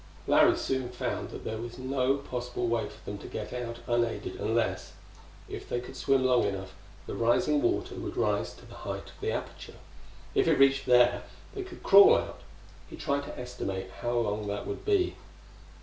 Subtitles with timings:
[0.25, 4.37] Larry soon found that there was no possible way for them to get out unaided,
[4.39, 4.93] unless,
[5.47, 6.73] if they could swim long enough,
[7.05, 9.77] the rising water would rise to the height of the aperture.
[10.33, 11.21] If it reached there,
[11.53, 12.41] they could crawl out.
[12.89, 15.17] He tried to estimate how long that would be.